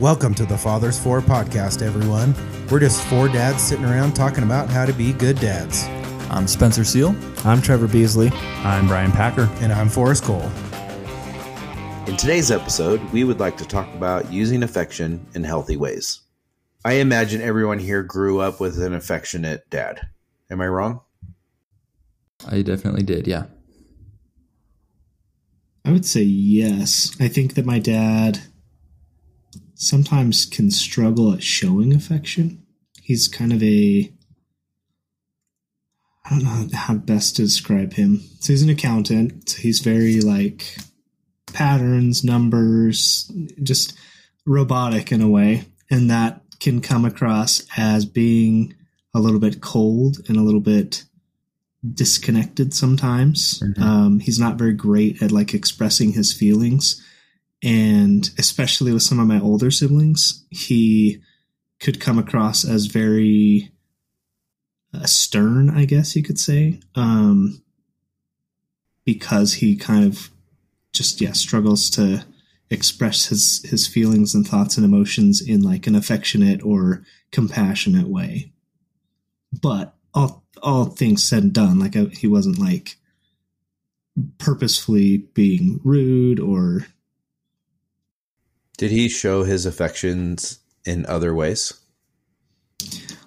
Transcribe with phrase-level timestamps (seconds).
[0.00, 2.34] Welcome to the Fathers Four podcast, everyone.
[2.70, 5.84] We're just four dads sitting around talking about how to be good dads.
[6.30, 7.14] I'm Spencer Seal.
[7.44, 8.30] I'm Trevor Beasley.
[8.64, 9.46] I'm Brian Packer.
[9.60, 10.50] And I'm Forrest Cole.
[12.06, 16.22] In today's episode, we would like to talk about using affection in healthy ways.
[16.82, 20.08] I imagine everyone here grew up with an affectionate dad.
[20.50, 21.02] Am I wrong?
[22.48, 23.48] I definitely did, yeah.
[25.84, 27.14] I would say yes.
[27.20, 28.40] I think that my dad
[29.80, 32.62] sometimes can struggle at showing affection.
[33.02, 34.12] He's kind of a
[36.24, 38.20] I don't know how best to describe him.
[38.40, 39.48] So he's an accountant.
[39.48, 40.76] So he's very like
[41.52, 43.94] patterns, numbers, just
[44.46, 45.64] robotic in a way.
[45.90, 48.74] And that can come across as being
[49.14, 51.04] a little bit cold and a little bit
[51.94, 53.58] disconnected sometimes.
[53.60, 53.82] Mm-hmm.
[53.82, 57.02] Um, he's not very great at like expressing his feelings.
[57.62, 61.20] And especially with some of my older siblings, he
[61.78, 63.70] could come across as very
[64.94, 67.62] uh, stern, I guess you could say, um,
[69.04, 70.30] because he kind of
[70.92, 72.24] just yeah struggles to
[72.70, 78.52] express his his feelings and thoughts and emotions in like an affectionate or compassionate way.
[79.60, 82.96] But all all things said and done, like I, he wasn't like
[84.38, 86.86] purposefully being rude or.
[88.80, 91.74] Did he show his affections in other ways?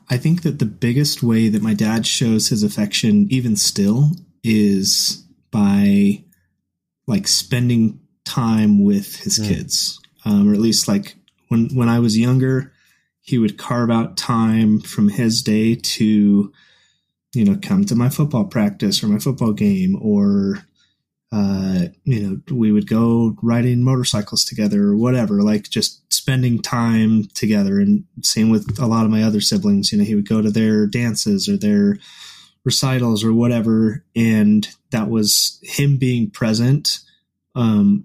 [0.10, 5.24] I think that the biggest way that my dad shows his affection, even still, is
[5.52, 6.24] by
[7.06, 9.48] like spending time with his mm.
[9.48, 11.18] kids, um, or at least like
[11.50, 12.74] when when I was younger,
[13.22, 16.52] he would carve out time from his day to
[17.34, 20.60] you know, come to my football practice or my football game, or,
[21.34, 27.24] uh, you know, we would go riding motorcycles together or whatever, like just spending time
[27.34, 27.80] together.
[27.80, 30.52] And same with a lot of my other siblings, you know, he would go to
[30.52, 31.98] their dances or their
[32.64, 34.06] recitals or whatever.
[34.16, 37.00] And that was him being present,
[37.56, 38.04] um,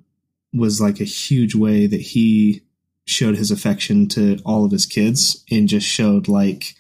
[0.55, 2.63] was like a huge way that he
[3.05, 6.75] showed his affection to all of his kids and just showed like,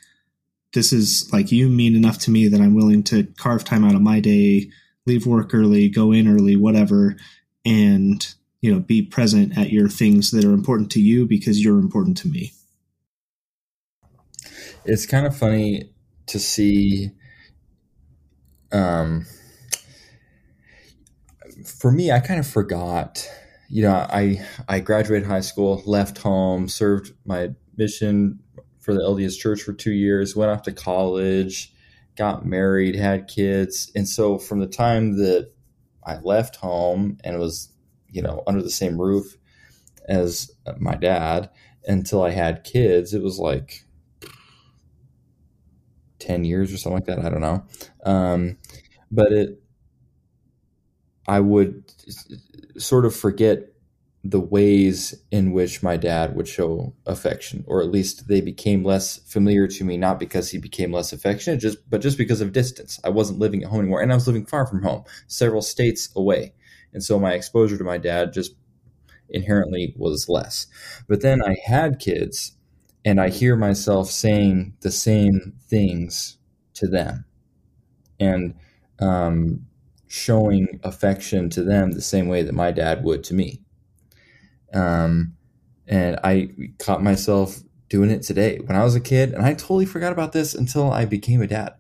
[0.72, 3.94] this is like you mean enough to me that I'm willing to carve time out
[3.94, 4.70] of my day,
[5.08, 7.16] leave work early, go in early, whatever,
[7.64, 11.78] and you know, be present at your things that are important to you because you're
[11.78, 12.52] important to me.
[14.84, 15.92] It's kind of funny
[16.26, 17.10] to see
[18.70, 19.24] um
[21.64, 23.26] for me I kind of forgot
[23.70, 28.40] you know I I graduated high school, left home, served my mission
[28.80, 31.72] for the LDS Church for two years, went off to college,
[32.18, 33.90] got married, had kids.
[33.94, 35.52] And so from the time that
[36.04, 37.72] I left home and was,
[38.10, 39.36] you know, under the same roof
[40.08, 41.48] as my dad
[41.86, 43.84] until I had kids, it was like
[46.18, 47.24] 10 years or something like that.
[47.24, 47.64] I don't know.
[48.04, 48.58] Um,
[49.10, 49.62] but it,
[51.28, 51.84] I would
[52.78, 53.68] sort of forget
[54.24, 59.18] the ways in which my dad would show affection or at least they became less
[59.18, 62.98] familiar to me not because he became less affectionate just but just because of distance.
[63.04, 66.08] I wasn't living at home anymore and i was living far from home several states
[66.16, 66.52] away.
[66.92, 68.54] And so my exposure to my dad just
[69.28, 70.66] inherently was less.
[71.08, 72.52] But then i had kids
[73.04, 76.38] and i hear myself saying the same things
[76.74, 77.24] to them.
[78.18, 78.54] And
[79.00, 79.64] um,
[80.08, 83.62] showing affection to them the same way that my dad would to me
[84.74, 85.34] um,
[85.86, 89.86] and I caught myself doing it today when I was a kid, and I totally
[89.86, 91.74] forgot about this until I became a dad.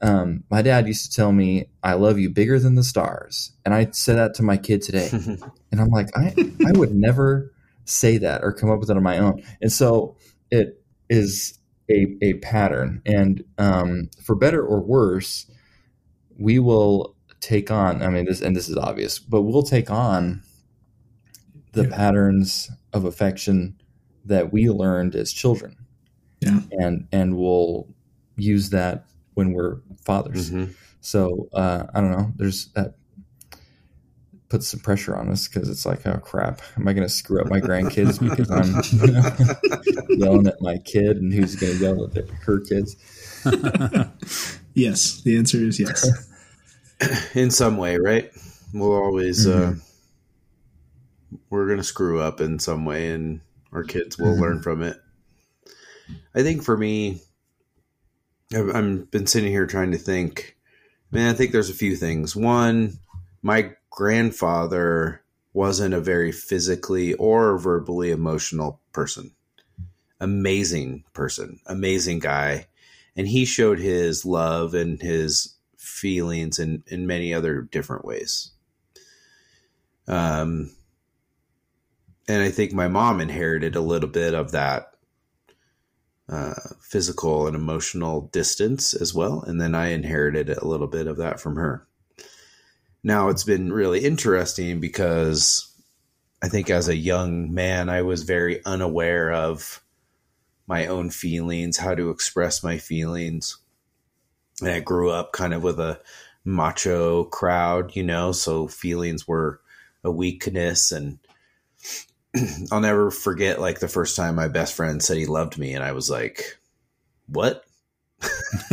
[0.00, 3.74] Um, my dad used to tell me, "I love you bigger than the stars," and
[3.74, 5.08] I said that to my kid today,
[5.72, 6.34] and I'm like, I
[6.66, 7.52] I would never
[7.84, 10.16] say that or come up with it on my own, and so
[10.50, 11.58] it is
[11.90, 15.46] a a pattern, and um, for better or worse,
[16.38, 18.02] we will take on.
[18.02, 20.42] I mean, this and this is obvious, but we'll take on
[21.78, 21.96] the yeah.
[21.96, 23.80] patterns of affection
[24.24, 25.76] that we learned as children.
[26.40, 26.60] Yeah.
[26.72, 27.88] And and we'll
[28.36, 30.50] use that when we're fathers.
[30.50, 30.72] Mm-hmm.
[31.00, 32.32] So uh, I don't know.
[32.36, 32.94] There's that
[34.48, 37.40] puts some pressure on us because it's like, oh crap, am I going to screw
[37.40, 42.28] up my grandkids because I'm yelling at my kid, and who's going to yell at
[42.28, 42.96] her kids?
[44.74, 46.26] yes, the answer is yes.
[47.34, 48.30] In some way, right?
[48.74, 49.78] We'll always uh, mm-hmm.
[49.78, 49.82] uh,
[51.50, 53.40] we're going to screw up in some way and
[53.72, 54.42] our kids will mm-hmm.
[54.42, 54.96] learn from it.
[56.34, 57.20] I think for me,
[58.54, 60.56] I've, I've been sitting here trying to think.
[61.12, 62.34] I mean, I think there's a few things.
[62.34, 62.98] One,
[63.42, 65.22] my grandfather
[65.52, 69.32] wasn't a very physically or verbally emotional person.
[70.20, 72.66] amazing person, amazing guy.
[73.16, 78.52] And he showed his love and his feelings in, in many other different ways.
[80.06, 80.70] Um,
[82.28, 84.92] and I think my mom inherited a little bit of that
[86.28, 89.42] uh, physical and emotional distance as well.
[89.46, 91.86] And then I inherited a little bit of that from her.
[93.02, 95.74] Now it's been really interesting because
[96.42, 99.82] I think as a young man, I was very unaware of
[100.66, 103.56] my own feelings, how to express my feelings.
[104.60, 105.98] And I grew up kind of with a
[106.44, 109.62] macho crowd, you know, so feelings were
[110.04, 111.18] a weakness and
[112.72, 115.82] I'll never forget like the first time my best friend said he loved me and
[115.82, 116.58] I was like,
[117.26, 117.64] "What?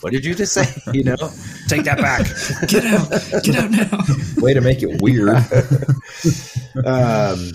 [0.00, 1.16] what did you just say?" You know?
[1.68, 2.26] Take that back.
[2.68, 3.42] Get out.
[3.42, 4.42] Get out now.
[4.42, 5.28] Way to make it weird.
[6.86, 7.52] um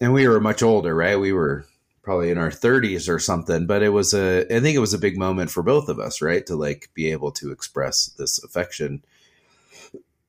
[0.00, 1.18] and we were much older, right?
[1.18, 1.64] We were
[2.02, 4.98] probably in our 30s or something, but it was a I think it was a
[4.98, 6.44] big moment for both of us, right?
[6.46, 9.04] To like be able to express this affection.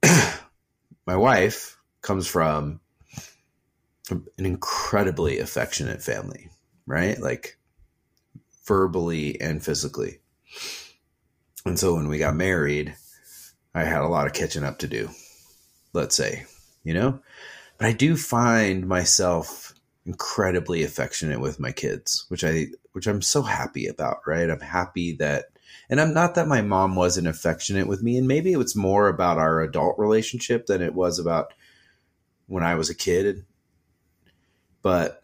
[1.06, 2.80] my wife comes from
[4.10, 6.50] an incredibly affectionate family,
[6.86, 7.20] right?
[7.20, 7.58] Like
[8.66, 10.20] verbally and physically.
[11.66, 12.96] And so when we got married,
[13.74, 15.10] I had a lot of catching up to do,
[15.94, 16.46] let's say,
[16.84, 17.20] you know?
[17.78, 19.74] But I do find myself
[20.06, 24.50] incredibly affectionate with my kids, which I which I'm so happy about, right?
[24.50, 25.46] I'm happy that
[25.90, 29.08] and I'm not that my mom wasn't affectionate with me and maybe it was more
[29.08, 31.54] about our adult relationship than it was about
[32.46, 33.46] when I was a kid
[34.84, 35.24] but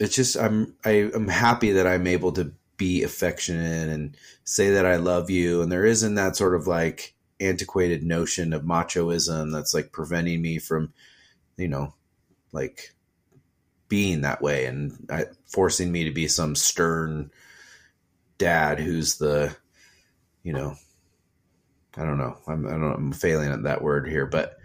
[0.00, 4.84] it's just I'm I, I'm happy that I'm able to be affectionate and say that
[4.84, 5.62] I love you.
[5.62, 10.58] And there isn't that sort of like antiquated notion of machoism that's like preventing me
[10.58, 10.92] from,
[11.56, 11.94] you know,
[12.52, 12.94] like
[13.88, 17.30] being that way and I, forcing me to be some stern
[18.38, 19.56] dad who's the,
[20.42, 20.74] you know,
[21.96, 22.36] I don't know.
[22.46, 24.58] I'm I don't I'm failing at that word here, but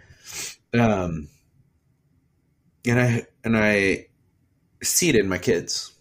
[0.74, 1.28] um
[2.86, 4.06] and I and I
[4.82, 5.92] see it in my kids.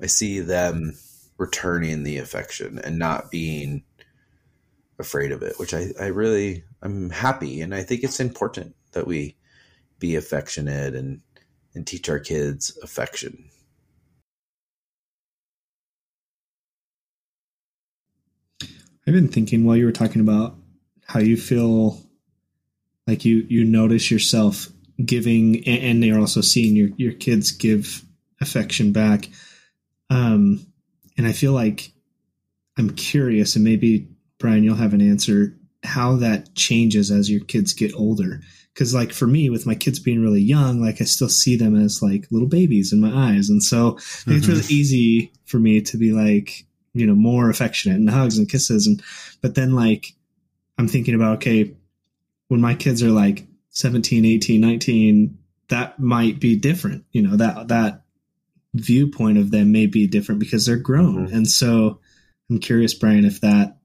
[0.00, 0.94] I see them
[1.38, 3.84] returning the affection and not being
[4.98, 9.06] afraid of it, which I, I really I'm happy and I think it's important that
[9.06, 9.36] we
[9.98, 11.20] be affectionate and
[11.74, 13.48] and teach our kids affection.
[19.06, 20.56] I've been thinking while you were talking about
[21.06, 22.00] how you feel
[23.06, 24.68] like you you notice yourself
[25.04, 28.02] giving and they're also seeing your your kids give
[28.40, 29.28] affection back.
[30.10, 30.66] Um
[31.16, 31.92] and i feel like
[32.78, 34.08] i'm curious and maybe
[34.38, 38.40] brian you'll have an answer how that changes as your kids get older.
[38.72, 41.76] Because like for me with my kids being really young like i still see them
[41.76, 43.50] as like little babies in my eyes.
[43.50, 44.32] And so mm-hmm.
[44.32, 46.64] it's really easy for me to be like
[46.94, 48.86] you know more affectionate and hugs and kisses.
[48.86, 49.02] And
[49.42, 50.14] but then like
[50.78, 51.74] i'm thinking about okay
[52.48, 55.38] when my kids are like 17 18 19
[55.68, 58.02] that might be different you know that that
[58.74, 61.26] viewpoint of them may be different because they're grown.
[61.26, 61.34] Mm-hmm.
[61.34, 62.00] and so
[62.48, 63.78] i'm curious brian if that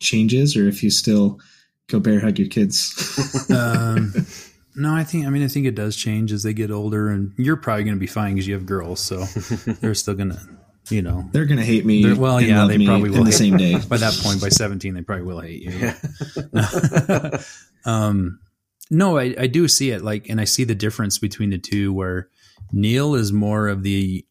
[0.00, 1.40] changes or if you still
[1.88, 2.92] go bear hug your kids.
[3.50, 4.12] Um,
[4.74, 7.32] no i think i mean i think it does change as they get older and
[7.38, 9.24] you're probably going to be fine because you have girls so
[9.80, 10.40] they're still going to
[10.88, 11.28] you know.
[11.32, 13.76] They're going to hate me well yeah they probably will the same day.
[13.88, 15.92] By that point by 17 they probably will hate you.
[17.84, 18.40] Um
[18.90, 21.92] no, I, I do see it like, and I see the difference between the two
[21.92, 22.28] where
[22.72, 24.24] Neil is more of the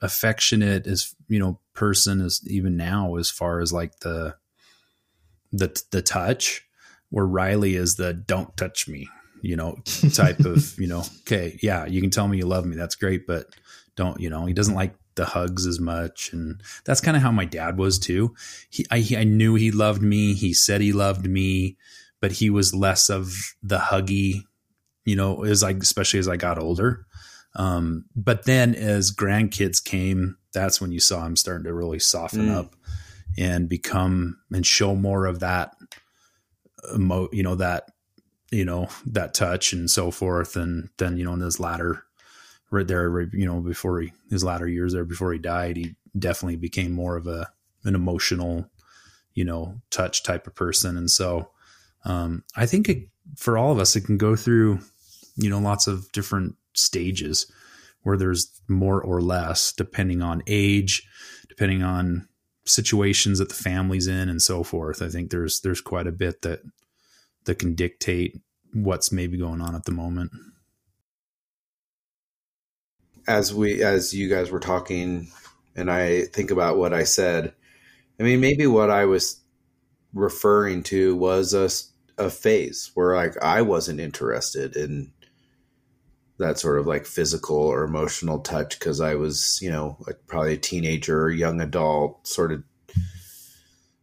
[0.00, 4.36] affectionate as, you know, person as even now, as far as like the,
[5.52, 6.62] the, the touch
[7.10, 9.08] where Riley is the don't touch me,
[9.42, 9.76] you know,
[10.14, 12.76] type of, you know, okay, yeah, you can tell me you love me.
[12.76, 13.26] That's great.
[13.26, 13.46] But
[13.96, 16.32] don't, you know, he doesn't like the hugs as much.
[16.32, 18.34] And that's kind of how my dad was too.
[18.70, 20.34] He, I, I knew he loved me.
[20.34, 21.76] He said he loved me
[22.20, 23.32] but he was less of
[23.62, 24.42] the huggy,
[25.04, 27.06] you know, as I, especially as I got older.
[27.54, 32.48] Um, but then as grandkids came, that's when you saw him starting to really soften
[32.48, 32.54] mm.
[32.54, 32.76] up
[33.38, 35.74] and become and show more of that,
[36.94, 37.90] emo, you know, that,
[38.50, 40.56] you know, that touch and so forth.
[40.56, 42.04] And then, you know, in his latter,
[42.70, 46.56] right there, you know, before he, his latter years there, before he died, he definitely
[46.56, 47.50] became more of a,
[47.84, 48.70] an emotional,
[49.34, 50.96] you know, touch type of person.
[50.96, 51.50] And so,
[52.06, 54.80] um, I think it, for all of us, it can go through,
[55.36, 57.50] you know, lots of different stages
[58.02, 61.06] where there's more or less depending on age,
[61.48, 62.28] depending on
[62.64, 65.02] situations that the family's in and so forth.
[65.02, 66.60] I think there's, there's quite a bit that,
[67.44, 68.40] that can dictate
[68.72, 70.30] what's maybe going on at the moment.
[73.26, 75.28] as we as you guys were talking
[75.74, 77.52] and I think about what I said,
[78.18, 79.40] I mean maybe what I was
[80.14, 81.68] referring to was a
[82.18, 85.12] a phase where like I wasn't interested in
[86.38, 90.58] that sort of like physical or emotional touch because I was, you know, probably a
[90.58, 92.62] teenager or young adult, sort of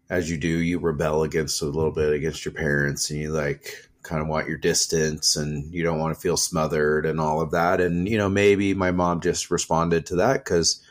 [0.10, 3.90] as you do, you rebel against a little bit against your parents and you like
[4.04, 7.52] kind of want your distance and you don't want to feel smothered and all of
[7.52, 7.80] that.
[7.80, 10.84] And, you know, maybe my mom just responded to that because,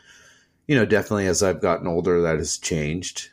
[0.67, 3.29] you know, definitely as I've gotten older, that has changed.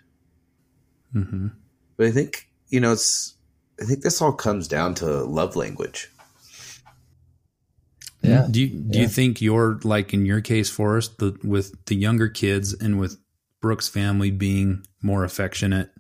[1.15, 1.49] Mm-hmm.
[1.97, 3.35] But I think, you know, it's,
[3.81, 6.09] I think this all comes down to love language.
[8.23, 8.27] Mm-hmm.
[8.29, 8.47] Yeah.
[8.51, 9.03] Do you do Yeah.
[9.03, 13.19] you think you're like in your case, Forrest, the with the younger kids and with
[13.63, 15.91] Brooke's family being more affectionate,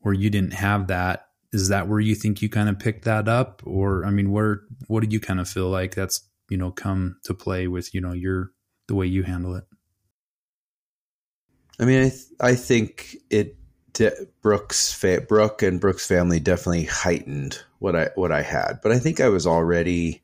[0.00, 1.28] where you didn't have that?
[1.52, 4.62] Is that where you think you kind of picked that up, or I mean, where
[4.88, 8.00] what do you kind of feel like that's you know come to play with you
[8.00, 8.50] know your
[8.88, 9.64] the way you handle it?
[11.78, 13.56] I mean, I, th- I think it
[13.94, 18.92] de- Brooks fa- Brooke and Brooke's family definitely heightened what I what I had, but
[18.92, 20.22] I think I was already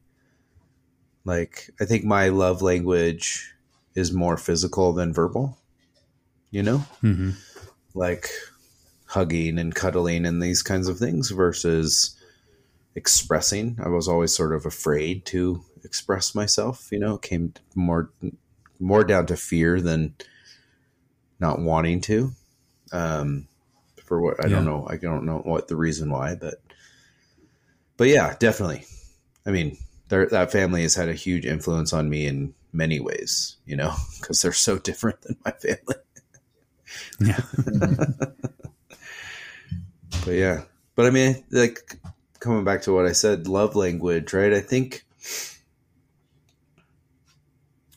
[1.25, 3.53] like I think my love language
[3.95, 5.57] is more physical than verbal.
[6.51, 7.31] You know, Mm-hmm.
[7.95, 8.29] like
[9.07, 12.17] hugging and cuddling and these kinds of things versus
[12.95, 13.79] expressing.
[13.83, 16.89] I was always sort of afraid to express myself.
[16.91, 18.11] You know, it came more
[18.81, 20.15] more down to fear than
[21.39, 22.33] not wanting to.
[22.93, 23.47] Um,
[24.11, 26.61] for what I don't know, I don't know what the reason why, but
[27.97, 28.85] but yeah, definitely.
[29.47, 33.57] I mean, that family has had a huge influence on me in many ways.
[33.67, 35.95] You know, because they're so different than my family.
[37.21, 37.41] Yeah.
[40.25, 40.63] but yeah
[40.97, 41.97] but i mean like
[42.41, 45.05] coming back to what i said love language right i think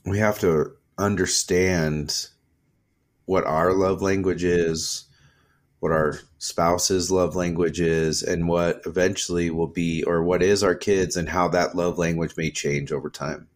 [0.05, 2.27] we have to understand
[3.25, 5.05] what our love language is
[5.83, 10.75] what our spouse's love language is and what eventually will be or what is our
[10.75, 13.49] kids and how that love language may change over time.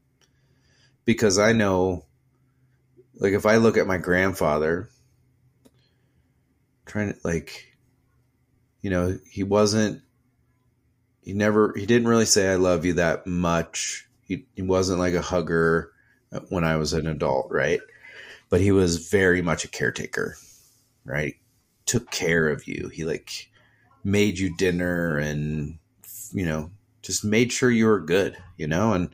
[1.05, 2.03] Because i know
[3.15, 4.89] like if i look at my grandfather
[6.86, 7.74] trying to like
[8.81, 10.01] you know he wasn't
[11.22, 14.05] he never he didn't really say i love you that much.
[14.24, 15.93] He, he wasn't like a hugger
[16.50, 17.79] when i was an adult right?
[18.50, 20.36] But he was very much a caretaker
[21.05, 21.38] right
[21.88, 23.50] took care of you he like
[24.03, 25.79] made you dinner and
[26.32, 26.70] you know
[27.01, 29.10] just made sure you were good you know and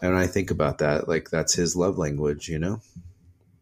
[0.00, 2.80] and i think about that like that's his love language you know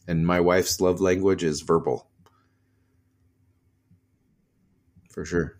[0.06, 2.10] and my wife's love language is verbal
[5.10, 5.56] for sure.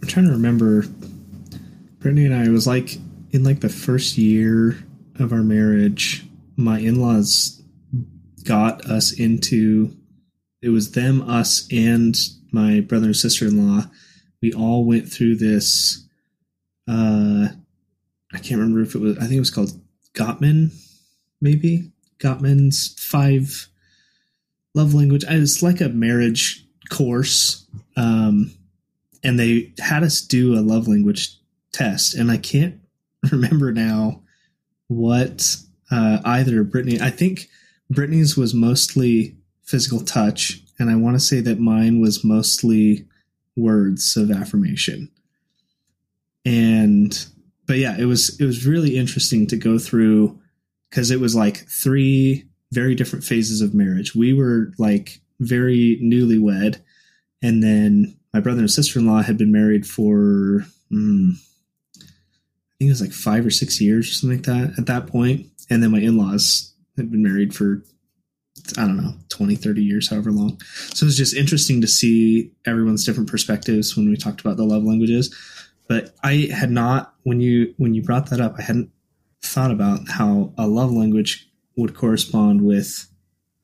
[0.00, 0.84] I'm trying to remember.
[1.98, 2.96] Brittany and I was like
[3.30, 4.82] in like the first year
[5.16, 6.24] of our marriage.
[6.56, 7.61] My in-laws
[8.44, 9.96] got us into.
[10.60, 12.16] It was them, us, and
[12.52, 13.90] my brother and sister-in-law.
[14.40, 16.06] We all went through this.
[16.88, 17.48] Uh,
[18.32, 19.16] I can't remember if it was.
[19.18, 19.80] I think it was called
[20.14, 20.72] Gottman,
[21.40, 23.68] maybe Gottman's five
[24.74, 25.24] love language.
[25.28, 28.52] It's like a marriage course, um,
[29.22, 31.36] and they had us do a love language
[31.72, 32.80] test, and I can't
[33.30, 34.22] remember now
[34.88, 35.56] what
[35.90, 37.00] uh, either Brittany.
[37.00, 37.48] I think
[37.92, 43.06] Brittany's was mostly physical touch, and I want to say that mine was mostly
[43.56, 45.10] words of affirmation.
[46.44, 47.26] And
[47.66, 50.38] but yeah, it was it was really interesting to go through
[50.90, 54.14] because it was like three very different phases of marriage.
[54.14, 56.80] We were like very newlywed,
[57.42, 61.32] and then my brother and sister in law had been married for mm,
[61.96, 65.06] I think it was like five or six years or something like that at that
[65.06, 65.46] point.
[65.70, 67.82] And then my in laws had been married for
[68.76, 70.60] I don't know 20, 30 years, however long.
[70.94, 74.64] So it was just interesting to see everyone's different perspectives when we talked about the
[74.64, 75.34] love languages.
[75.88, 78.90] But I had not when you when you brought that up, I hadn't
[79.42, 83.08] thought about how a love language would correspond with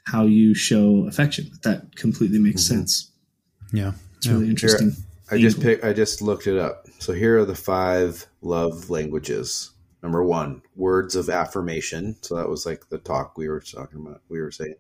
[0.04, 1.50] how you show affection.
[1.62, 2.68] That completely makes Mhm.
[2.68, 3.10] sense.
[3.72, 3.92] Yeah.
[4.16, 4.32] It's Yeah.
[4.32, 4.96] really interesting.
[5.30, 5.70] I just Angle.
[5.70, 6.86] pick, I just looked it up.
[6.98, 9.70] So here are the five love languages.
[10.02, 12.16] Number one, words of affirmation.
[12.22, 14.22] So that was like the talk we were talking about.
[14.28, 14.76] We were saying.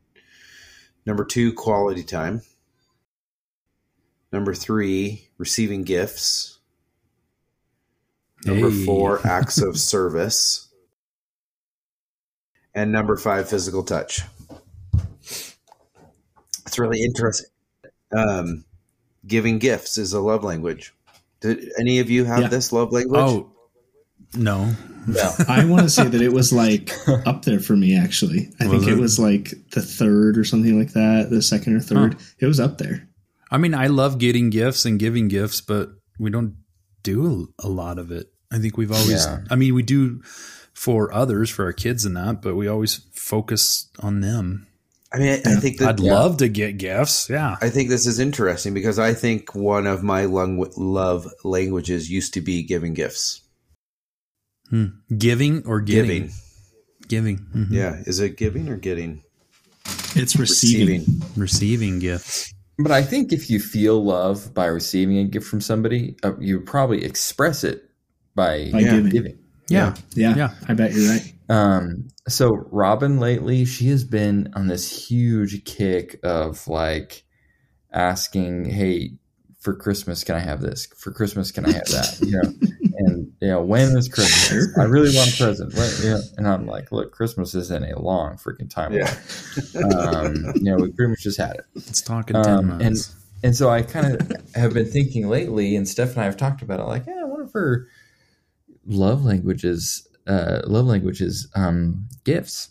[1.06, 2.42] Number two, quality time.
[4.32, 6.58] Number three, receiving gifts.
[8.44, 8.84] Number Hey.
[8.84, 10.68] four, acts of service.
[12.74, 14.20] And number five, physical touch.
[16.66, 17.50] It's really interesting.
[18.16, 18.64] Um,
[19.26, 20.94] giving gifts is a love language.
[21.40, 22.48] Did any of you have Yeah.
[22.48, 23.20] this love language?
[23.20, 23.50] Oh,
[24.34, 24.72] No.
[25.06, 25.32] No.
[25.48, 26.90] I want to say that it was like
[27.26, 27.96] up there for me.
[27.96, 28.98] Actually, I Was think it?
[28.98, 29.00] it?
[29.00, 31.28] was like the third or something like that.
[31.30, 32.16] The second or third.
[32.38, 33.08] It was up there.
[33.50, 36.56] I mean, I love getting gifts and giving gifts, but we don't
[37.02, 38.30] do a lot of it.
[38.52, 39.40] I think we've always, Yeah.
[39.50, 40.20] I mean, we do
[40.74, 44.66] for others, for our kids and that, but we always focus on them.
[45.12, 47.30] I mean, I, I think that I'd love to get gifts.
[47.30, 47.56] Yeah.
[47.62, 52.34] I think this is interesting because I think one of my lung- love languages used
[52.34, 53.40] to be giving gifts.
[54.70, 54.86] Hmm.
[55.16, 56.30] Giving or getting?
[57.08, 57.38] Giving.
[57.38, 57.38] Giving.
[57.54, 57.70] Mhm.
[57.70, 58.02] Yeah.
[58.06, 59.22] Is it giving or getting?
[60.14, 61.04] It's receiving.
[61.36, 62.52] Receiving gifts.
[62.78, 66.60] But I think if you feel love by receiving a gift from somebody, uh, you
[66.60, 67.82] probably express it
[68.34, 68.90] by, By Yeah.
[68.96, 69.10] giving.
[69.10, 69.38] giving.
[69.68, 69.94] Yeah.
[70.14, 70.54] Yeah, Yeah.
[70.68, 71.34] I bet you're right.
[71.48, 77.24] Um, so Robin lately, she has been on this huge kick of like
[77.92, 79.12] asking, "Hey,
[79.60, 80.86] for Christmas, can I have this?
[80.98, 82.52] For Christmas, can I have that?" You know,
[83.40, 84.76] and you know, when is Christmas?
[84.78, 85.74] I really want a present.
[85.74, 89.14] When, you know, and I'm like, "Look, Christmas isn't a long freaking time Yeah.
[89.96, 93.14] Um, you know, we pretty much just had it." Let's talk in 10 Um, months.
[93.44, 96.62] And so I kind of have been thinking lately, and Steph and I have talked
[96.62, 96.84] about it.
[96.84, 97.86] Like, yeah, one of her
[98.84, 102.70] love languages, uh, love languages, um, gifts,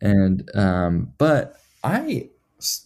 [0.00, 2.28] and um, but I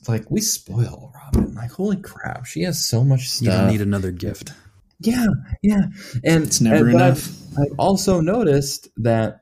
[0.08, 1.54] like we spoil Robin.
[1.54, 3.60] Like, holy crap, she has so much you stuff.
[3.60, 4.52] don't need another gift.
[5.00, 5.26] Yeah,
[5.62, 5.82] yeah,
[6.24, 7.28] and It's never and- but enough.
[7.58, 9.40] I've, I've also noticed that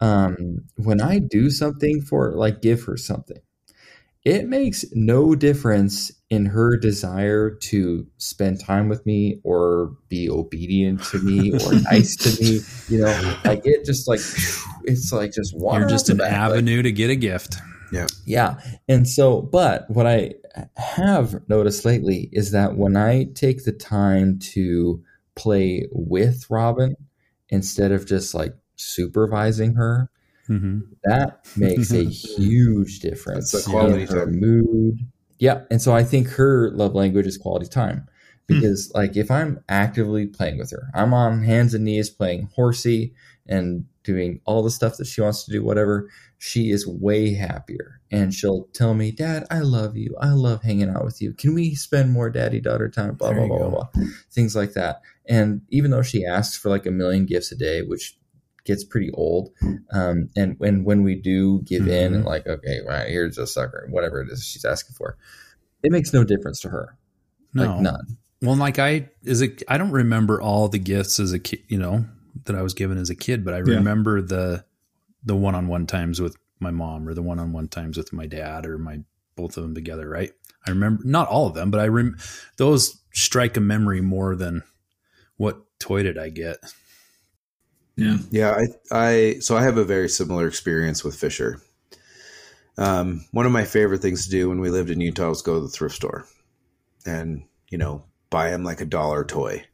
[0.00, 3.38] um, when I do something for, like, give her something,
[4.24, 11.02] it makes no difference in her desire to spend time with me or be obedient
[11.04, 12.60] to me or nice to me.
[12.88, 14.20] You know, like it just like
[14.84, 15.80] it's like just water.
[15.80, 16.30] You're just an back.
[16.30, 17.56] Like, avenue to get a gift.
[17.92, 18.06] Yeah.
[18.24, 18.60] Yeah.
[18.88, 20.34] And so, but what I
[20.76, 25.02] have noticed lately is that when I take the time to
[25.34, 26.96] play with Robin
[27.48, 30.10] instead of just like supervising her,
[30.46, 32.04] hmm that makes a
[32.38, 34.40] huge difference That's a quality in her time.
[34.40, 34.98] mood.
[35.38, 35.62] Yeah.
[35.70, 38.06] And so I think her love language is quality time.
[38.48, 38.60] Hmm.
[38.60, 43.14] Because like if I'm actively playing with her, I'm on hands and knees playing horsey
[43.46, 48.00] and doing all the stuff that she wants to do, whatever, she is way happier.
[48.10, 50.16] And she'll tell me, Dad, I love you.
[50.20, 51.32] I love hanging out with you.
[51.32, 53.14] Can we spend more daddy daughter time?
[53.14, 54.04] Blah, There blah, blah, blah, blah.
[54.30, 55.02] Things like that.
[55.26, 58.18] And even though she asks for like a million gifts a day, which
[58.64, 59.50] gets pretty old,
[59.92, 63.86] um, and when when we do give in and like, okay, right, here's a sucker,
[63.90, 65.16] whatever it is she's asking for,
[65.82, 66.96] it makes no difference to her.
[67.54, 67.66] No.
[67.66, 68.18] Like none.
[68.42, 71.78] Well, like I is it I don't remember all the gifts as a kid, you
[71.78, 72.04] know,
[72.44, 73.76] that I was given as a kid, but I Yeah.
[73.76, 74.64] remember the
[75.24, 79.00] the one-on-one times with my mom or the one-on-one times with my dad or my
[79.36, 80.32] both of them together, right?
[80.66, 82.16] I remember not all of them, but I rem
[82.56, 84.62] those strike a memory more than
[85.36, 86.58] what toy did I get.
[87.96, 88.18] Yeah.
[88.30, 91.60] Yeah, I, I so I have a very similar experience with Fisher.
[92.78, 95.54] Um, one of my favorite things to do when we lived in Utah was go
[95.54, 96.26] to the thrift store,
[97.04, 99.64] and you know buy him like a dollar toy,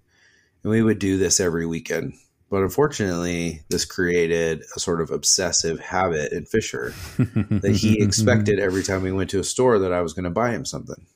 [0.63, 2.15] and we would do this every weekend.
[2.51, 8.83] But unfortunately, this created a sort of obsessive habit in Fisher that he expected every
[8.83, 11.07] time we went to a store that I was going to buy him something.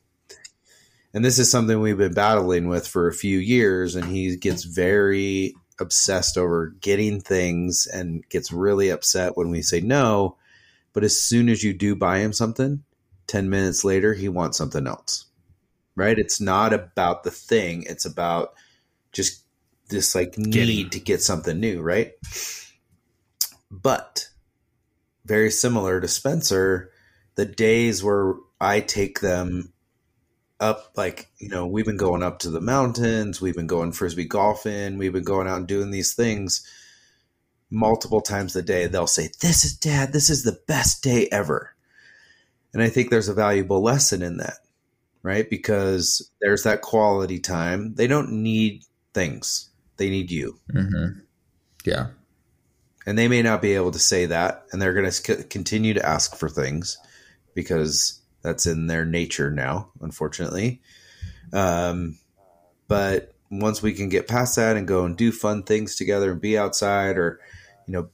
[1.15, 4.65] And this is something we've been battling with for a few years, and he gets
[4.65, 10.37] very obsessed over getting things and gets really upset when we say no.
[10.93, 12.85] But as soon as you do buy him something,
[13.27, 15.27] 10 minutes later, he wants something else.
[15.97, 16.19] Right?
[16.19, 18.55] It's not about the thing, it's about
[19.13, 19.42] just
[19.89, 22.13] this like need to get something new, right?
[23.71, 24.29] But
[25.25, 26.91] very similar to Spencer,
[27.35, 29.73] the days where I take them
[30.61, 34.25] up, like, you know, we've been going up to the mountains, we've been going frisbee
[34.25, 36.67] golfing, we've been going out and doing these things
[37.71, 38.87] multiple times a day.
[38.87, 41.75] They'll say, This is dad, this is the best day ever.
[42.73, 44.59] And I think there's a valuable lesson in that,
[45.23, 45.49] right?
[45.49, 47.95] Because there's that quality time.
[47.95, 49.69] They don't need things,
[50.03, 50.59] they need you.
[50.75, 51.21] Mm-hmm.
[51.85, 52.09] Yeah.
[53.07, 56.07] and they may not be able to say that and they're going to continue to
[56.07, 56.99] ask for things
[57.55, 60.81] because that's in their nature now unfortunately
[61.53, 62.19] um,
[62.87, 66.41] but once we can get past that and go and do fun things together and
[66.41, 67.41] be outside or
[67.89, 68.09] you know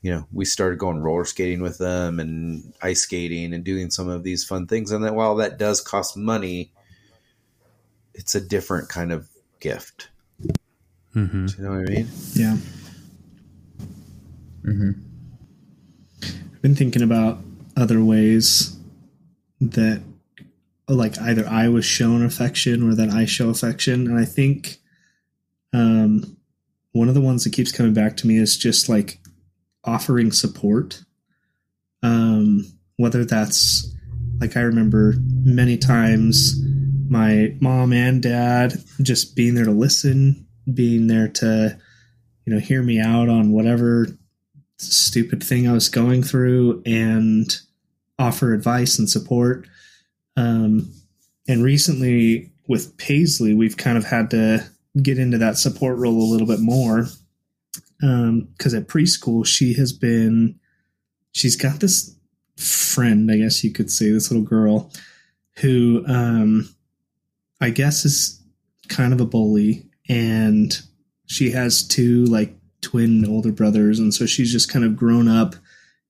[0.00, 4.08] you know we started going roller skating with them and ice skating and doing some
[4.08, 6.72] of these fun things and that while that does cost money
[8.14, 9.28] it's a different kind of
[9.60, 10.08] gift
[11.14, 12.56] hmm do you know what i mean Yeah.
[14.64, 14.90] Mm-hmm.
[16.22, 17.38] I've been thinking about
[17.76, 18.76] other ways
[19.60, 20.02] that
[20.88, 24.06] like either I was shown affection or that I show affection.
[24.08, 24.78] And I think
[25.72, 26.36] um
[26.92, 29.20] one of the ones that keeps coming back to me is just like
[29.84, 31.04] offering support.
[32.02, 32.64] Um,
[32.96, 33.94] whether that's
[34.40, 36.60] like I remember many times
[37.08, 41.78] my mom and dad just being there to listen, being there to,
[42.44, 44.06] you know, hear me out on whatever
[44.78, 47.54] stupid thing I was going through and
[48.18, 49.66] offer advice and support.
[50.36, 50.92] Um,
[51.48, 54.64] and recently with Paisley, we've kind of had to
[55.02, 57.06] get into that support role a little bit more.
[58.00, 60.58] Because um, at preschool, she has been,
[61.32, 62.14] she's got this
[62.56, 64.92] friend, I guess you could say, this little girl
[65.56, 66.68] who um,
[67.60, 68.40] I guess is
[68.88, 69.84] kind of a bully.
[70.08, 70.80] And
[71.26, 73.98] she has two like twin older brothers.
[73.98, 75.54] And so she's just kind of grown up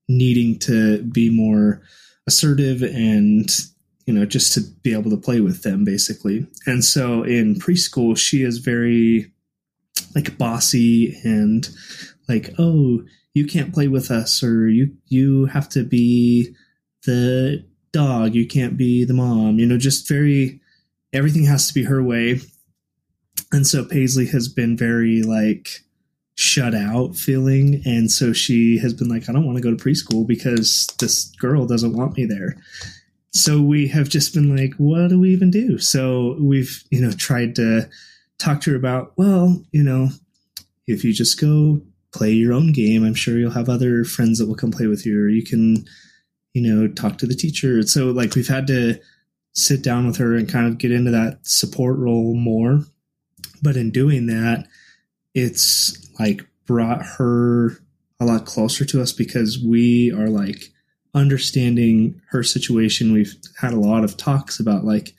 [0.07, 1.81] needing to be more
[2.27, 3.49] assertive and
[4.05, 6.47] you know just to be able to play with them basically.
[6.65, 9.31] And so in preschool she is very
[10.15, 11.69] like bossy and
[12.27, 16.55] like oh you can't play with us or you you have to be
[17.05, 18.35] the dog.
[18.35, 19.59] You can't be the mom.
[19.59, 20.59] You know just very
[21.13, 22.41] everything has to be her way
[23.51, 25.83] and so paisley has been very like
[26.39, 27.81] shut out feeling.
[27.83, 31.25] And so she has been like i don't want to go to preschool because this
[31.35, 32.55] girl doesn't want me there.
[33.33, 35.77] So we have just been like what do we even do?
[35.79, 37.89] So we've you know tried to
[38.37, 40.09] talk to her about well you know
[40.87, 41.81] if you just go
[42.13, 45.05] play your own game i'm sure you'll have other friends that will come play with
[45.05, 45.85] you or you can
[46.53, 47.83] you know talk to the teacher.
[47.83, 48.99] So like we've had to
[49.55, 52.85] sit down with her and kind of get into that support role more
[53.61, 54.67] but in doing that
[55.33, 57.79] it's like brought her
[58.19, 60.71] a lot closer to us because we are like
[61.13, 63.13] understanding her situation.
[63.13, 65.15] We've had a lot of talks about like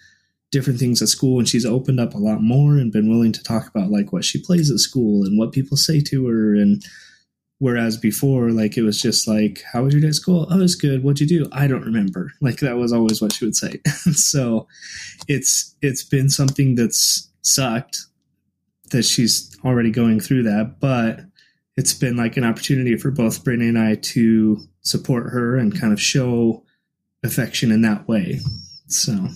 [0.53, 3.43] different things at school and she's opened up a lot more and been willing to
[3.43, 6.55] talk about like what she plays at school and what people say to her.
[6.55, 6.85] And
[7.59, 10.47] whereas before like it was just like how was your day at school?
[10.51, 11.03] Oh it's good.
[11.03, 11.49] What'd you do?
[11.53, 12.33] I don't remember.
[12.41, 13.81] Like that was always what she would say.
[14.13, 14.67] So
[15.29, 18.07] it's it's been something that's sucked
[18.91, 21.21] that she's already going through that but
[21.77, 25.93] it's been like an opportunity for both Brittany and I to support her and kind
[25.93, 26.63] of show
[27.23, 28.41] affection in that way.
[28.87, 29.29] So.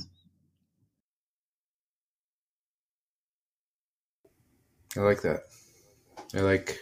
[4.96, 5.44] I like that.
[6.34, 6.78] I like,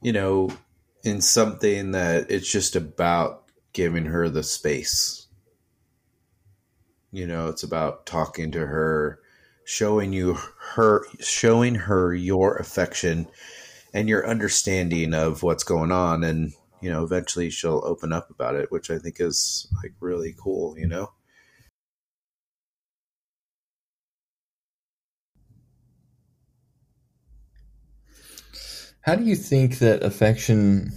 [0.00, 0.50] you know,
[1.02, 5.26] in something that it's just about giving her the space.
[7.10, 9.20] You know, it's about talking to her,
[9.64, 10.34] showing you
[10.74, 13.28] her, showing her your affection
[13.94, 16.24] and your understanding of what's going on.
[16.24, 20.34] And you know eventually she'll open up about it which i think is like really
[20.38, 21.12] cool you know?
[29.02, 30.92] How do you think that affection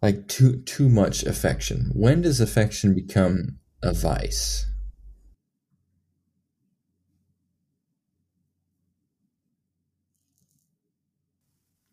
[0.00, 1.90] like too too much affection?
[1.94, 4.69] When does affection become a vice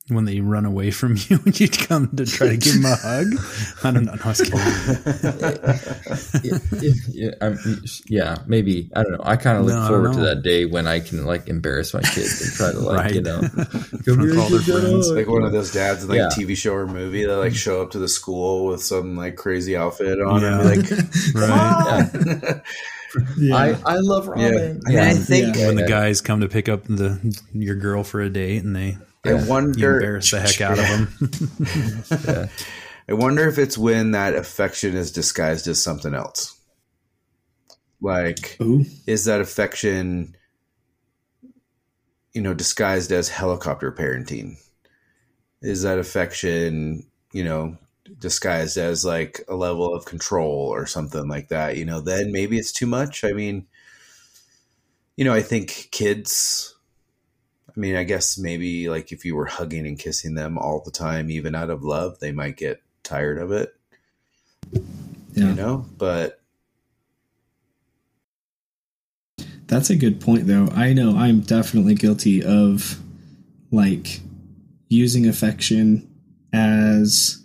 [0.09, 2.95] when they run away from you and you come to try to give them a
[3.01, 3.27] hug.
[3.83, 4.13] I don't know.
[4.13, 4.59] No, I was kidding.
[7.13, 7.55] yeah, yeah,
[8.07, 8.89] yeah, maybe.
[8.95, 9.21] I don't know.
[9.23, 12.01] I kind of look no, forward to that day when I can like embarrass my
[12.01, 13.15] kids and try to like, right.
[13.15, 13.41] you know,
[14.05, 15.11] come here all their friends.
[15.11, 16.29] Like one of those dads in like yeah.
[16.31, 19.75] TV show or movie that like show up to the school with some like crazy
[19.75, 20.59] outfit on yeah.
[20.59, 20.89] and like,
[21.35, 22.61] right.
[23.37, 23.55] Yeah.
[23.55, 24.81] I, I love ramen.
[24.87, 25.05] Yeah.
[25.05, 28.29] I, I think when the guys come to pick up the your girl for a
[28.29, 29.79] date and they I wonder.
[29.79, 32.27] You embarrass the heck out of them.
[32.27, 32.47] yeah.
[33.09, 36.59] I wonder if it's when that affection is disguised as something else.
[38.01, 38.83] Like, Ooh.
[39.05, 40.35] is that affection,
[42.33, 44.57] you know, disguised as helicopter parenting?
[45.61, 47.77] Is that affection, you know,
[48.19, 51.77] disguised as like a level of control or something like that?
[51.77, 53.23] You know, then maybe it's too much.
[53.23, 53.67] I mean,
[55.15, 56.76] you know, I think kids
[57.69, 60.91] I mean, I guess maybe like if you were hugging and kissing them all the
[60.91, 63.75] time, even out of love, they might get tired of it.
[64.71, 65.49] Yeah.
[65.49, 66.41] You know, but
[69.67, 70.69] that's a good point, though.
[70.73, 72.99] I know I'm definitely guilty of
[73.71, 74.21] like
[74.89, 76.09] using affection
[76.53, 77.43] as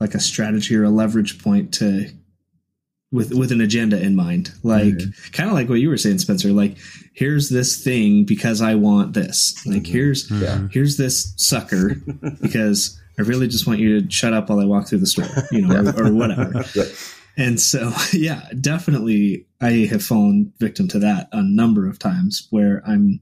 [0.00, 2.10] like a strategy or a leverage point to
[3.14, 5.32] with with an agenda in mind like mm-hmm.
[5.32, 6.76] kind of like what you were saying spencer like
[7.12, 9.92] here's this thing because i want this like mm-hmm.
[9.92, 10.66] here's yeah.
[10.70, 11.94] here's this sucker
[12.42, 15.26] because i really just want you to shut up while i walk through the store
[15.50, 15.92] you know yeah.
[15.96, 16.64] or, or, whatever
[17.36, 22.82] and so yeah definitely i have fallen victim to that a number of times where
[22.86, 23.20] i'm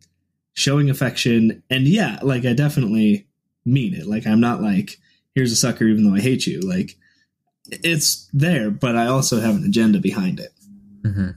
[0.55, 1.63] showing affection.
[1.71, 3.27] And yeah, like I definitely
[3.65, 4.07] mean it.
[4.07, 4.99] Like I'm not like,
[5.35, 6.61] here's a sucker even though I hate you.
[6.61, 6.97] Like
[7.71, 10.53] it's there, but I also have an agenda behind it.
[11.03, 11.31] Mm-hmm.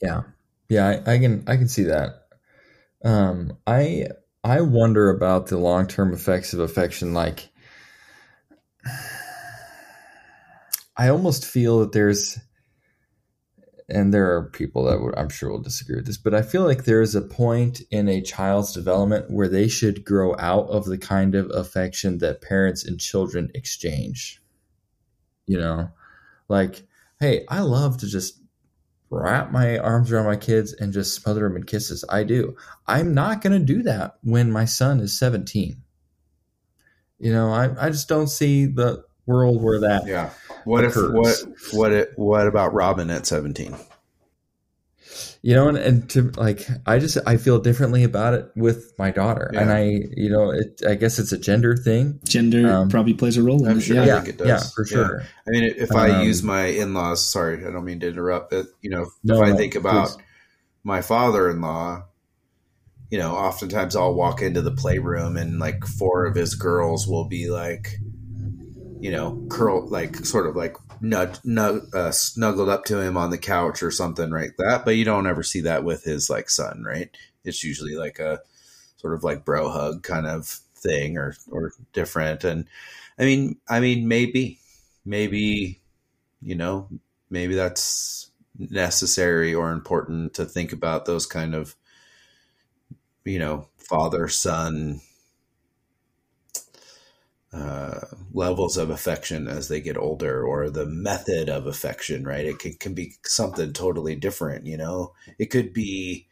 [0.00, 0.22] Yeah,
[0.68, 2.26] yeah, I, I, can I can see that.
[3.04, 4.06] Um, I
[4.44, 7.14] I wonder about the long term effects of affection.
[7.14, 7.48] Like,
[10.96, 12.38] I almost feel that there's,
[13.92, 16.64] and there are people that would, I'm sure will disagree with this, but I feel
[16.64, 20.86] like there is a point in a child's development where they should grow out of
[20.86, 24.40] the kind of affection that parents and children exchange.
[25.46, 25.90] You know,
[26.48, 26.86] like,
[27.20, 28.40] hey, I love to just
[29.10, 32.04] wrap my arms around my kids and just smother them in kisses.
[32.08, 32.56] I do.
[32.86, 35.82] I'm not going to do that when my son is 17.
[37.18, 40.06] You know, I, I just don't see the world where that.
[40.06, 40.30] Yeah.
[40.64, 41.42] What occurs.
[41.44, 43.76] if what what it, what about Robin at 17?
[45.42, 49.10] you know and, and to like i just i feel differently about it with my
[49.10, 49.60] daughter yeah.
[49.60, 49.82] and i
[50.16, 53.68] you know it, i guess it's a gender thing gender um, probably plays a role
[53.68, 55.26] i'm sure yeah, I think it does yeah for sure yeah.
[55.46, 58.66] i mean if um, i use my in-laws sorry i don't mean to interrupt but
[58.80, 60.18] you know no, if i think about please.
[60.84, 62.04] my father-in-law
[63.10, 67.26] you know oftentimes i'll walk into the playroom and like four of his girls will
[67.26, 67.98] be like
[69.02, 71.40] you know curl like sort of like nudge,
[71.92, 74.84] uh, snuggled up to him on the couch or something like that.
[74.84, 77.10] But you don't ever see that with his like son, right?
[77.44, 78.40] It's usually like a
[78.98, 82.44] sort of like bro hug kind of thing or or different.
[82.44, 82.68] And
[83.18, 84.60] I mean, I mean, maybe,
[85.04, 85.80] maybe,
[86.40, 86.88] you know,
[87.28, 91.74] maybe that's necessary or important to think about those kind of,
[93.24, 95.00] you know, father son
[97.52, 98.00] uh,
[98.32, 102.46] levels of affection as they get older or the method of affection right?
[102.46, 105.12] It can, can be something totally different you know?
[105.38, 106.28] It could be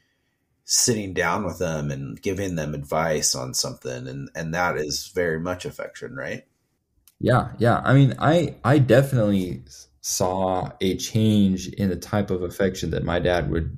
[0.65, 5.39] sitting down with them and giving them advice on something and and that is very
[5.39, 6.45] much affection right?
[7.19, 7.83] Yeah yeah.
[7.85, 9.65] I mean i i definitely
[10.01, 13.77] saw a change in the type of affection that my dad would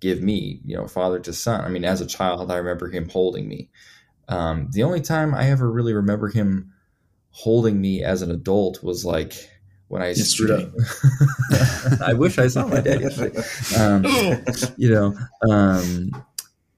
[0.00, 1.60] give me you know father to son.
[1.60, 3.70] I mean as a child i remember him holding me
[4.28, 6.72] um, the only time I ever really remember him
[7.30, 9.34] holding me as an adult was like
[9.88, 10.70] when I yesterday.
[10.70, 12.00] screwed up.
[12.08, 13.42] I wish I saw my dad yesterday.
[13.78, 14.04] Um,
[14.76, 15.14] you know,
[15.50, 16.24] um,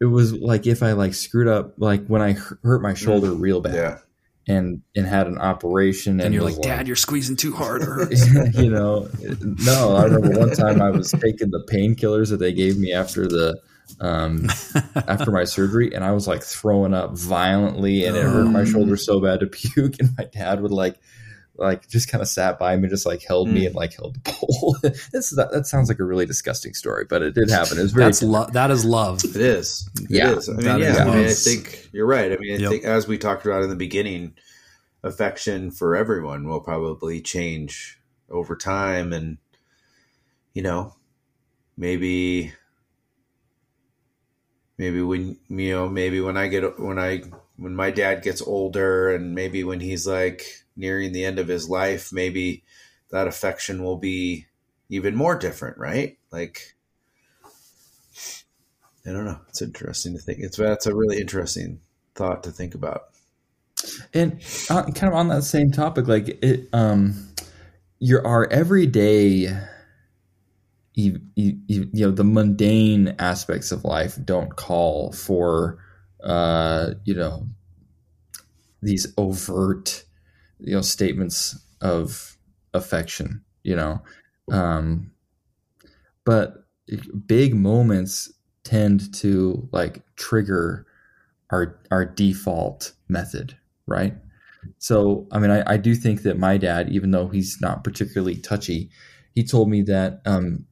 [0.01, 3.41] it was like if I like screwed up, like when I hurt my shoulder mm.
[3.41, 3.75] real bad.
[3.75, 3.99] Yeah.
[4.47, 7.81] And, and had an operation, and, and you're like, Dad, like, you're squeezing too hard.
[8.55, 9.09] you know,
[9.41, 9.97] no.
[9.97, 13.59] I remember one time I was taking the painkillers that they gave me after the
[14.01, 14.49] um,
[15.09, 18.97] after my surgery, and I was like throwing up violently, and it hurt my shoulder
[18.97, 19.97] so bad to puke.
[20.01, 20.97] And my dad would like,
[21.57, 23.67] like just kind of sat by me, just like held me mm.
[23.67, 24.77] and like held the pole.
[24.83, 27.79] this that, that sounds like a really disgusting story, but it did happen.
[27.79, 29.25] It was very that's lo- that is love.
[29.25, 29.89] It is.
[30.01, 30.49] It yeah, is.
[30.49, 30.97] I mean, yeah.
[30.99, 32.33] I mean, I think you're right.
[32.33, 32.71] I mean, I yep.
[32.71, 34.35] think as we talked about in the beginning,
[35.03, 39.39] affection for everyone will probably change over time, and
[40.55, 40.95] you know,
[41.77, 42.53] maybe
[44.85, 47.23] maybe when you know maybe when i get when i
[47.57, 50.45] when my dad gets older and maybe when he's like
[50.77, 52.63] nearing the end of his life maybe
[53.11, 54.47] that affection will be
[54.91, 56.19] even more different right?
[56.31, 56.75] Like
[59.07, 59.41] i don't know.
[59.49, 60.41] It's interesting to think.
[60.41, 61.81] It's that's a really interesting
[62.15, 63.05] thought to think about.
[64.13, 67.29] And uh, kind of on that same topic like it um
[67.99, 69.49] your our everyday
[70.95, 75.79] you, you, you know the mundane aspects of life don't call for
[76.23, 77.47] uh, you know
[78.83, 80.05] these overt
[80.61, 82.37] you know statements of
[82.73, 84.03] affection you know?
[84.53, 85.11] Um,
[86.25, 86.65] but
[87.27, 88.31] big moments
[88.63, 90.87] tend to like trigger
[91.51, 94.15] our our default method right?
[94.79, 98.37] So i mean I, I do think that my dad even though he's not particularly
[98.37, 98.91] touchy
[99.35, 100.65] he told me that um,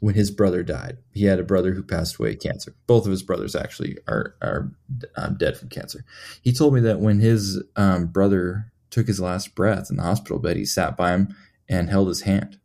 [0.00, 0.98] when his brother died.
[1.12, 2.74] He had a brother who passed away of cancer.
[2.86, 4.72] Both of his brothers actually are are
[5.16, 6.04] um, dead from cancer.
[6.42, 10.38] He told me that when his um, brother took his last breath in the hospital
[10.38, 11.36] bed, he sat by him
[11.68, 12.58] and held his hand.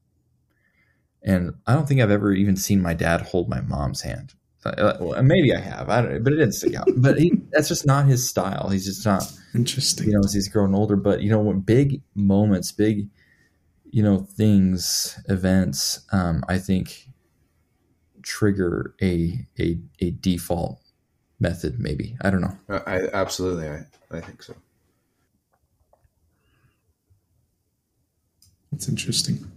[1.22, 4.34] And I don't think I've ever even seen my dad hold my mom's hand.
[4.64, 6.88] Uh, well, maybe I have, I don't, but it didn't stick out.
[6.98, 8.70] But he, that's just not his style.
[8.70, 10.08] He's just not interesting.
[10.08, 10.96] You know, as he's growing older.
[10.96, 13.10] But you know, when big moments, big,
[13.92, 17.08] you know, things, events, um, I think
[18.26, 20.80] trigger a a, a default
[21.40, 22.18] method maybe.
[22.22, 22.58] I don't know.
[22.70, 24.56] I absolutely i, I think so.
[28.72, 29.50] That's interesting.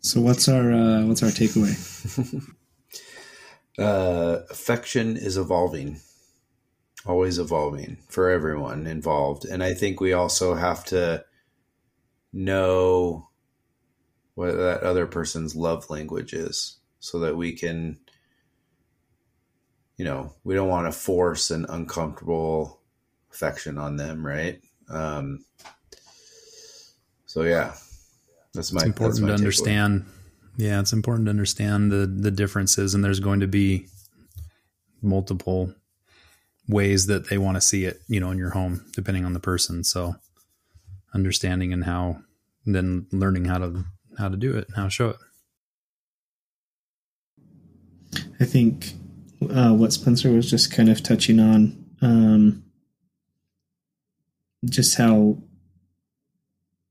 [0.00, 1.74] So what's our uh, what's our takeaway?
[3.78, 6.00] uh, affection is evolving,
[7.04, 11.24] always evolving for everyone involved, and I think we also have to
[12.32, 13.28] know
[14.42, 17.98] what that other person's love language is, so that we can,
[19.96, 22.80] you know, we don't want to force an uncomfortable
[23.32, 24.60] affection on them, right?
[24.90, 25.44] Um,
[27.24, 27.74] so yeah,
[28.52, 30.06] that's my it's important my to understand.
[30.56, 33.86] Yeah, it's important to understand the the differences, and there's going to be
[35.00, 35.72] multiple
[36.68, 39.40] ways that they want to see it, you know, in your home, depending on the
[39.40, 39.84] person.
[39.84, 40.16] So,
[41.14, 42.18] understanding and how,
[42.66, 43.84] then learning how to
[44.18, 45.16] how to do it, and how to show it.
[48.40, 48.94] I think
[49.50, 52.64] uh, what Spencer was just kind of touching on, um,
[54.64, 55.38] just how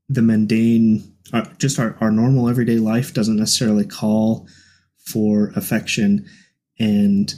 [0.09, 4.47] the mundane, uh, just our, our normal everyday life doesn't necessarily call
[4.97, 6.25] for affection.
[6.79, 7.33] And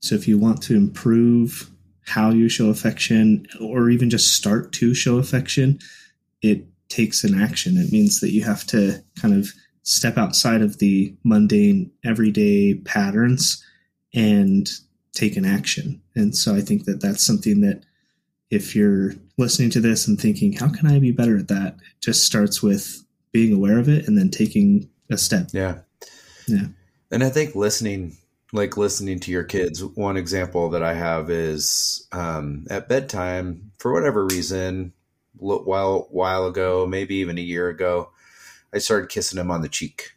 [0.00, 1.70] so if you want to improve
[2.04, 5.78] how you show affection or even just start to show affection,
[6.42, 7.76] it takes an action.
[7.76, 13.64] It means that you have to kind of step outside of the mundane everyday patterns
[14.14, 14.68] and
[15.12, 16.02] take an action.
[16.14, 17.84] And so I think that that's something that
[18.50, 21.74] if you're listening to this and thinking, how can I be better at that?
[21.74, 25.48] It just starts with being aware of it and then taking a step.
[25.52, 25.78] Yeah.
[26.46, 26.66] Yeah.
[27.10, 28.16] And I think listening,
[28.52, 33.92] like listening to your kids, one example that I have is um, at bedtime, for
[33.92, 34.92] whatever reason,
[35.38, 38.10] while, while ago, maybe even a year ago,
[38.74, 40.12] I started kissing him on the cheek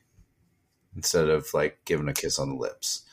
[0.96, 3.06] instead of like giving a kiss on the lips.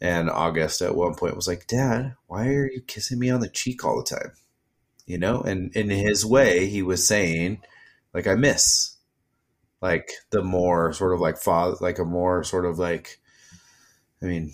[0.00, 3.48] And August at one point was like, Dad, why are you kissing me on the
[3.48, 4.32] cheek all the time?
[5.06, 7.62] You know, and in his way, he was saying,
[8.12, 8.94] like, I miss
[9.84, 13.20] like the more sort of like father, like a more sort of like,
[14.22, 14.52] I mean,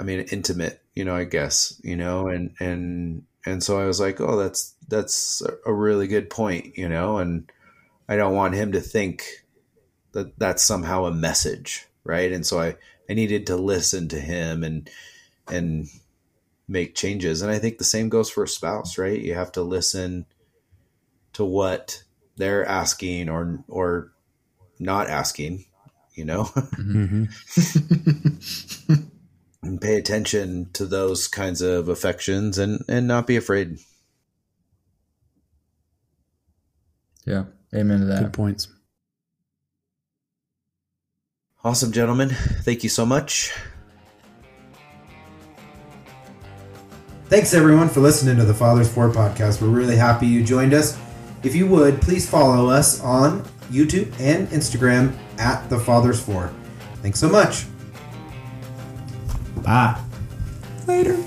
[0.00, 4.00] I mean, intimate, you know, I guess, you know, and, and, and so I was
[4.00, 7.50] like, oh, that's, that's a really good point, you know, and
[8.08, 9.44] I don't want him to think
[10.12, 11.86] that that's somehow a message.
[12.04, 12.32] Right.
[12.32, 12.76] And so I,
[13.08, 14.90] I needed to listen to him and
[15.48, 15.88] and
[16.68, 17.42] make changes.
[17.42, 19.20] And I think the same goes for a spouse, right?
[19.20, 20.26] You have to listen
[21.34, 22.02] to what
[22.36, 24.12] they're asking or or
[24.78, 25.66] not asking,
[26.14, 27.24] you know, Mm-hmm.
[29.62, 33.78] and pay attention to those kinds of affections and and not be afraid.
[37.24, 37.44] Yeah.
[37.74, 38.22] Amen to that.
[38.22, 38.68] Good points.
[41.62, 42.30] Awesome, gentlemen.
[42.30, 43.52] Thank you so much.
[47.26, 49.62] Thanks everyone for listening to the Fathers Four podcast.
[49.62, 50.98] We're really happy you joined us.
[51.42, 56.52] If you would, please follow us on YouTube and Instagram at the Fathers Four.
[57.02, 57.66] Thanks so much.
[59.62, 60.00] Bye.
[60.86, 61.22] Later.